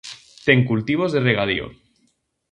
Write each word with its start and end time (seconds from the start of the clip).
Ten 0.45 0.59
cultivos 0.69 1.11
de 1.11 1.19
regadío. 1.29 1.65